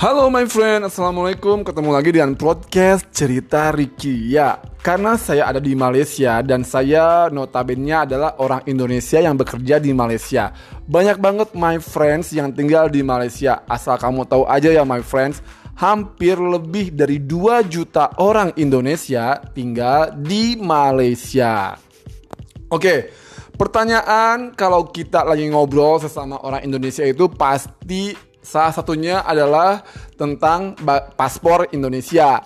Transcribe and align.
Halo 0.00 0.32
my 0.32 0.48
friend, 0.48 0.88
Assalamualaikum. 0.88 1.60
Ketemu 1.60 1.92
lagi 1.92 2.08
dengan 2.08 2.32
podcast 2.32 3.04
Cerita 3.12 3.68
Ricky. 3.68 4.32
Ya, 4.32 4.56
karena 4.80 5.20
saya 5.20 5.44
ada 5.44 5.60
di 5.60 5.76
Malaysia 5.76 6.40
Dan 6.40 6.64
saya 6.64 7.28
notabene 7.28 8.08
adalah 8.08 8.32
orang 8.40 8.64
Indonesia 8.64 9.20
yang 9.20 9.36
bekerja 9.36 9.76
di 9.76 9.92
Malaysia. 9.92 10.56
Banyak 10.88 11.20
banget 11.20 11.52
my 11.52 11.76
friends 11.84 12.32
yang 12.32 12.48
tinggal 12.56 12.88
di 12.88 13.04
Malaysia. 13.04 13.60
Asal 13.68 14.00
kamu 14.00 14.24
tahu 14.24 14.48
aja 14.48 14.72
ya 14.72 14.88
my 14.88 15.04
friends 15.04 15.44
Hampir 15.76 16.40
lebih 16.40 16.96
dari 16.96 17.20
2 17.20 17.60
juta 17.68 18.16
orang 18.24 18.56
Indonesia 18.56 19.36
tinggal 19.52 20.16
di 20.16 20.56
Malaysia. 20.56 21.76
Oke, 22.72 23.12
pertanyaan 23.52 24.56
kalau 24.56 24.88
kita 24.88 25.28
lagi 25.28 25.44
ngobrol 25.52 26.00
sesama 26.00 26.40
orang 26.40 26.64
Indonesia 26.64 27.04
itu 27.04 27.28
pasti 27.28 28.29
Salah 28.40 28.72
satunya 28.72 29.20
adalah 29.20 29.84
tentang 30.16 30.72
paspor 31.16 31.68
Indonesia. 31.76 32.40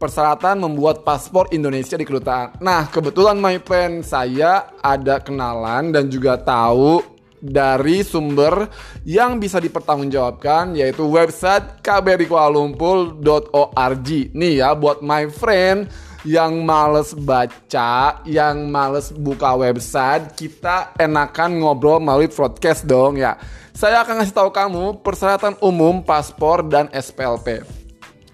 Persyaratan 0.00 0.64
membuat 0.64 1.04
paspor 1.04 1.52
Indonesia 1.52 1.96
di 1.96 2.08
kedutaan. 2.08 2.56
Nah, 2.64 2.88
kebetulan 2.88 3.36
my 3.36 3.60
friend 3.60 4.00
saya 4.00 4.72
ada 4.80 5.20
kenalan 5.20 5.92
dan 5.92 6.08
juga 6.08 6.40
tahu 6.40 7.04
dari 7.40 8.04
sumber 8.04 8.68
yang 9.08 9.40
bisa 9.40 9.56
dipertanggungjawabkan 9.60 10.76
yaitu 10.76 11.08
website 11.08 11.80
kbrikualalumpur.org. 11.80 14.08
Nih 14.36 14.60
ya 14.60 14.76
buat 14.76 15.00
my 15.00 15.32
friend 15.32 15.88
yang 16.26 16.64
males 16.64 17.16
baca, 17.16 18.20
yang 18.28 18.68
males 18.68 19.08
buka 19.12 19.56
website, 19.56 20.36
kita 20.36 20.92
enakan 21.00 21.60
ngobrol 21.60 22.00
melalui 22.00 22.28
broadcast 22.28 22.84
dong 22.84 23.16
ya. 23.16 23.40
Saya 23.72 24.04
akan 24.04 24.20
ngasih 24.20 24.36
tahu 24.36 24.50
kamu 24.52 25.00
persyaratan 25.00 25.56
umum 25.64 26.04
paspor 26.04 26.60
dan 26.66 26.92
SPLP. 26.92 27.64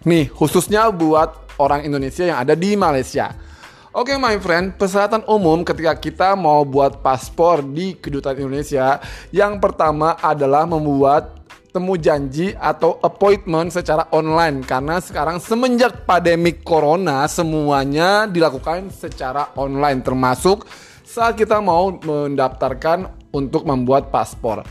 Nih, 0.03 0.27
khususnya 0.31 0.91
buat 0.91 1.47
orang 1.63 1.87
Indonesia 1.87 2.27
yang 2.27 2.43
ada 2.43 2.59
di 2.59 2.75
Malaysia. 2.75 3.31
Oke 3.97 4.13
okay, 4.13 4.21
my 4.21 4.37
friend, 4.37 4.77
persyaratan 4.77 5.25
umum 5.25 5.65
ketika 5.65 5.97
kita 5.97 6.29
mau 6.37 6.69
buat 6.69 7.01
paspor 7.01 7.65
di 7.65 7.97
kedutaan 7.97 8.37
Indonesia 8.37 9.01
Yang 9.33 9.57
pertama 9.57 10.21
adalah 10.21 10.69
membuat 10.69 11.36
temu 11.77 12.01
janji 12.01 12.57
atau 12.57 12.97
appointment 13.05 13.69
secara 13.69 14.09
online. 14.17 14.65
Karena 14.65 14.97
sekarang 14.97 15.37
semenjak 15.37 16.09
pandemi 16.09 16.57
corona 16.57 17.29
semuanya 17.29 18.25
dilakukan 18.25 18.89
secara 18.89 19.53
online. 19.61 20.01
Termasuk 20.01 20.65
saat 21.05 21.37
kita 21.37 21.61
mau 21.61 21.93
mendaftarkan 21.93 23.29
untuk 23.37 23.69
membuat 23.69 24.09
paspor. 24.09 24.65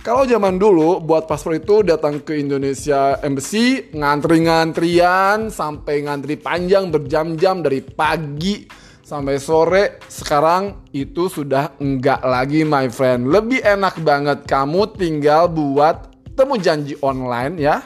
Kalau 0.00 0.24
zaman 0.24 0.56
dulu 0.56 1.00
buat 1.00 1.28
paspor 1.28 1.56
itu 1.56 1.84
datang 1.84 2.20
ke 2.24 2.36
Indonesia 2.36 3.20
Embassy 3.20 3.92
ngantri-ngantrian 3.92 5.52
sampai 5.52 6.04
ngantri 6.08 6.40
panjang 6.40 6.88
berjam-jam 6.88 7.60
dari 7.60 7.84
pagi 7.84 8.64
sampai 9.10 9.36
sore. 9.36 10.00
Sekarang 10.08 10.88
itu 10.96 11.26
sudah 11.26 11.76
enggak 11.82 12.24
lagi 12.24 12.64
my 12.64 12.88
friend. 12.88 13.28
Lebih 13.28 13.60
enak 13.60 14.00
banget 14.00 14.38
kamu 14.48 14.94
tinggal 14.96 15.50
buat 15.50 16.09
temu 16.40 16.56
janji 16.56 16.96
online 17.04 17.60
ya. 17.60 17.84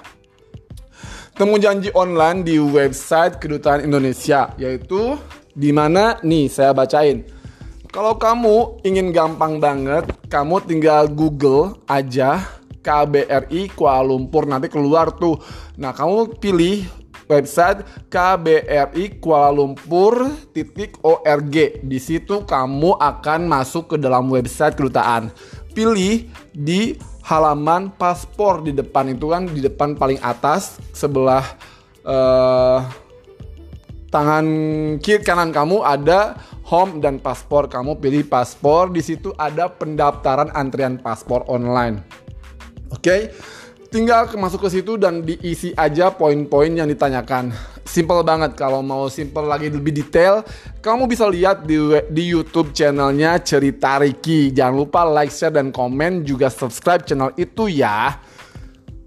Temu 1.35 1.59
janji 1.59 1.91
online 1.91 2.47
di 2.47 2.63
website 2.63 3.43
Kedutaan 3.43 3.83
Indonesia 3.83 4.55
yaitu 4.55 5.19
di 5.51 5.75
mana 5.75 6.23
nih 6.23 6.47
saya 6.47 6.71
bacain. 6.71 7.27
Kalau 7.91 8.15
kamu 8.15 8.87
ingin 8.87 9.11
gampang 9.11 9.59
banget, 9.59 10.07
kamu 10.31 10.63
tinggal 10.71 11.11
Google 11.11 11.83
aja 11.91 12.47
KBRI 12.79 13.75
Kuala 13.75 14.07
Lumpur 14.07 14.47
nanti 14.47 14.71
keluar 14.71 15.11
tuh. 15.19 15.35
Nah, 15.75 15.91
kamu 15.91 16.39
pilih 16.39 16.87
website 17.27 17.83
KBRI 18.07 19.19
Kuala 19.19 19.51
Lumpur 19.51 20.31
titik 20.55 21.03
org. 21.03 21.55
Di 21.83 21.99
situ 21.99 22.47
kamu 22.47 23.03
akan 23.03 23.51
masuk 23.51 23.95
ke 23.95 23.97
dalam 23.99 24.31
website 24.31 24.79
kedutaan. 24.79 25.35
Pilih 25.75 26.31
di 26.55 26.95
halaman 27.25 27.89
paspor 27.97 28.61
di 28.61 28.77
depan 28.77 29.17
itu 29.17 29.33
kan 29.33 29.49
di 29.49 29.65
depan 29.65 29.97
paling 29.97 30.21
atas 30.21 30.77
sebelah 30.93 31.43
uh, 32.05 32.85
tangan 34.13 34.47
kiri 35.01 35.25
kanan 35.25 35.49
kamu 35.49 35.81
ada 35.81 36.37
home 36.69 37.01
dan 37.01 37.17
paspor 37.17 37.67
kamu 37.67 37.97
pilih 37.97 38.29
paspor 38.29 38.93
di 38.93 39.01
situ 39.01 39.33
ada 39.41 39.73
pendaftaran 39.73 40.53
antrian 40.53 41.01
paspor 41.01 41.49
online 41.49 42.05
oke 42.93 43.01
okay? 43.01 43.33
Tinggal 43.95 44.27
masuk 44.35 44.67
ke 44.67 44.83
situ 44.83 44.99
dan 44.99 45.23
diisi 45.23 45.71
aja 45.79 46.11
poin-poin 46.11 46.75
yang 46.75 46.91
ditanyakan. 46.91 47.55
Simple 47.87 48.27
banget 48.27 48.59
kalau 48.59 48.83
mau 48.83 49.07
simple 49.07 49.47
lagi 49.47 49.71
lebih 49.71 49.95
detail, 49.95 50.43
kamu 50.83 51.07
bisa 51.07 51.31
lihat 51.31 51.63
di 51.63 51.79
di 52.11 52.35
YouTube 52.35 52.75
channelnya 52.75 53.39
Cerita 53.39 54.03
Riki. 54.03 54.51
Jangan 54.51 54.75
lupa 54.75 55.07
like, 55.07 55.31
share 55.31 55.55
dan 55.55 55.71
komen 55.71 56.27
juga 56.27 56.51
subscribe 56.51 57.07
channel 57.07 57.31
itu 57.39 57.71
ya. 57.71 58.19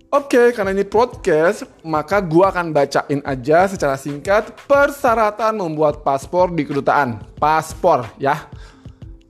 Oke, 0.08 0.56
karena 0.56 0.72
ini 0.72 0.88
podcast, 0.88 1.68
maka 1.84 2.24
gua 2.24 2.48
akan 2.56 2.72
bacain 2.72 3.20
aja 3.28 3.68
secara 3.68 4.00
singkat 4.00 4.56
persyaratan 4.72 5.60
membuat 5.60 6.00
paspor 6.00 6.48
di 6.56 6.64
kedutaan. 6.64 7.20
Paspor 7.36 8.08
ya. 8.16 8.48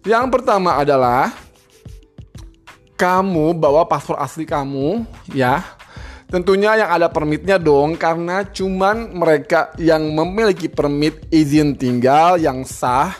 Yang 0.06 0.38
pertama 0.38 0.78
adalah 0.78 1.34
kamu 2.98 3.54
bawa 3.56 3.86
paspor 3.86 4.18
asli 4.18 4.44
kamu 4.44 5.06
ya 5.32 5.78
Tentunya 6.28 6.76
yang 6.76 6.92
ada 6.92 7.08
permitnya 7.08 7.56
dong 7.56 7.96
karena 7.96 8.44
cuman 8.44 9.16
mereka 9.16 9.72
yang 9.80 10.12
memiliki 10.12 10.68
permit 10.68 11.24
izin 11.32 11.80
tinggal 11.80 12.36
yang 12.36 12.68
sah 12.68 13.16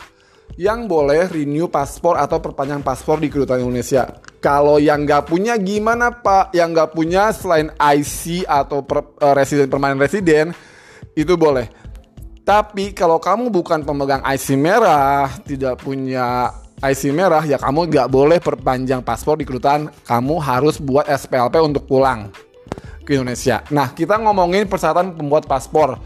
yang 0.60 0.84
boleh 0.84 1.24
renew 1.32 1.72
paspor 1.72 2.20
atau 2.20 2.36
perpanjang 2.36 2.84
paspor 2.84 3.16
di 3.16 3.32
kedutaan 3.32 3.64
Indonesia. 3.64 4.12
Kalau 4.44 4.76
yang 4.76 5.08
nggak 5.08 5.24
punya 5.24 5.56
gimana 5.56 6.12
pak? 6.12 6.52
Yang 6.52 6.68
nggak 6.76 6.90
punya 6.92 7.22
selain 7.32 7.72
IC 7.80 8.44
atau 8.44 8.84
per, 8.84 9.00
uh, 9.24 9.32
residen 9.32 9.72
permanen 9.72 9.96
residen 9.96 10.52
itu 11.16 11.32
boleh. 11.32 11.64
Tapi 12.44 12.92
kalau 12.92 13.16
kamu 13.16 13.48
bukan 13.48 13.88
pemegang 13.88 14.20
IC 14.20 14.52
merah, 14.60 15.32
tidak 15.48 15.80
punya 15.80 16.52
IC 16.78 17.10
merah 17.10 17.42
ya 17.42 17.58
kamu 17.58 17.90
nggak 17.90 18.08
boleh 18.08 18.38
perpanjang 18.38 19.02
paspor 19.02 19.38
di 19.38 19.44
kedutaan 19.46 19.90
kamu 20.06 20.38
harus 20.38 20.78
buat 20.78 21.06
SPLP 21.10 21.58
untuk 21.58 21.86
pulang 21.90 22.30
ke 23.02 23.18
Indonesia 23.18 23.66
nah 23.70 23.90
kita 23.90 24.18
ngomongin 24.18 24.70
persyaratan 24.70 25.18
pembuat 25.18 25.50
paspor 25.50 25.98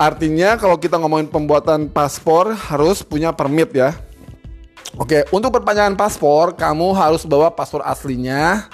artinya 0.00 0.56
kalau 0.56 0.80
kita 0.80 0.96
ngomongin 0.96 1.28
pembuatan 1.28 1.92
paspor 1.92 2.56
harus 2.56 3.04
punya 3.04 3.32
permit 3.36 3.72
ya 3.76 3.92
Oke, 4.98 5.22
untuk 5.30 5.54
perpanjangan 5.54 5.94
paspor, 5.94 6.58
kamu 6.58 6.90
harus 6.98 7.22
bawa 7.22 7.54
paspor 7.54 7.78
aslinya. 7.86 8.66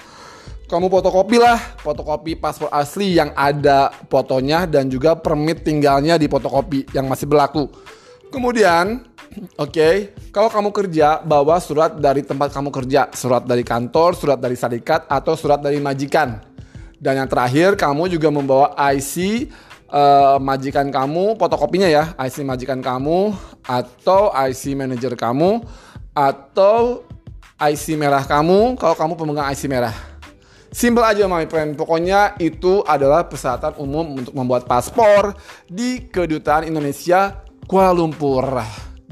Kamu 0.65 0.89
fotokopi 0.89 1.37
lah, 1.37 1.61
fotokopi 1.85 2.41
paspor 2.41 2.73
asli 2.73 3.21
yang 3.21 3.37
ada 3.37 3.93
fotonya 4.09 4.65
dan 4.65 4.89
juga 4.89 5.13
permit 5.13 5.61
tinggalnya 5.63 6.17
di 6.17 6.25
fotokopi 6.25 6.89
yang 6.97 7.05
masih 7.05 7.29
berlaku. 7.29 7.69
Kemudian, 8.33 9.05
oke, 9.57 9.73
okay, 9.73 9.95
kalau 10.33 10.49
kamu 10.49 10.71
kerja, 10.73 11.21
bawa 11.21 11.61
surat 11.61 11.99
dari 11.99 12.25
tempat 12.25 12.53
kamu 12.53 12.71
kerja, 12.73 13.11
surat 13.13 13.45
dari 13.45 13.63
kantor, 13.67 14.17
surat 14.17 14.39
dari 14.41 14.57
syarikat, 14.57 15.09
atau 15.11 15.35
surat 15.37 15.61
dari 15.61 15.79
majikan. 15.83 16.41
Dan 16.97 17.21
yang 17.21 17.29
terakhir, 17.29 17.77
kamu 17.77 18.09
juga 18.09 18.33
membawa 18.33 18.73
IC 18.93 19.15
uh, 19.93 19.97
eh, 19.97 20.37
majikan 20.41 20.89
kamu, 20.89 21.37
fotokopinya 21.37 21.89
ya, 21.89 22.17
IC 22.17 22.43
majikan 22.43 22.81
kamu, 22.81 23.37
atau 23.67 24.33
IC 24.33 24.73
manager 24.73 25.13
kamu, 25.13 25.61
atau 26.17 27.05
IC 27.61 27.97
merah 28.01 28.25
kamu, 28.25 28.81
kalau 28.81 28.97
kamu 28.97 29.13
pemegang 29.17 29.49
IC 29.53 29.69
merah. 29.69 29.97
Simple 30.77 31.05
aja 31.05 31.25
my 31.25 31.49
friend, 31.49 31.73
pokoknya 31.73 32.37
itu 32.37 32.85
adalah 32.85 33.25
persyaratan 33.25 33.81
umum 33.81 34.21
untuk 34.21 34.37
membuat 34.37 34.69
paspor 34.69 35.33
di 35.65 36.05
kedutaan 36.05 36.69
Indonesia 36.69 37.45
Kuala 37.65 37.97
Lumpur 37.97 38.45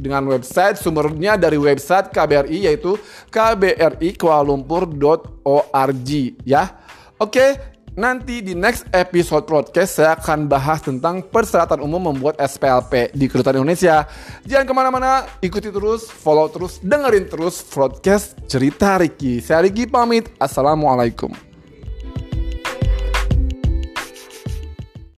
dengan 0.05 0.29
website 0.29 0.77
sumbernya 0.77 1.41
dari 1.41 1.57
website 1.57 2.13
KBRI 2.13 2.69
yaitu 2.69 3.01
kbrikualalumpur.org 3.33 6.11
ya. 6.45 6.77
Oke, 7.17 7.57
nanti 7.97 8.45
di 8.45 8.53
next 8.53 8.85
episode 8.93 9.49
podcast 9.49 9.97
saya 10.03 10.19
akan 10.19 10.45
bahas 10.45 10.85
tentang 10.85 11.25
persyaratan 11.25 11.81
umum 11.81 12.13
membuat 12.13 12.37
SPLP 12.37 13.17
di 13.17 13.25
Kedutaan 13.31 13.65
Indonesia. 13.65 14.05
Jangan 14.45 14.67
ke 14.69 14.75
mana-mana, 14.77 15.25
ikuti 15.41 15.73
terus, 15.73 16.13
follow 16.13 16.53
terus, 16.53 16.85
dengerin 16.85 17.33
terus 17.33 17.65
podcast 17.65 18.37
Cerita 18.45 19.01
Riki. 19.01 19.41
Saya 19.41 19.65
Riki 19.65 19.89
pamit, 19.89 20.29
Assalamualaikum. 20.37 21.54